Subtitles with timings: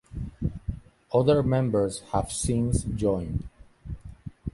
[1.13, 3.47] Other members have since joined.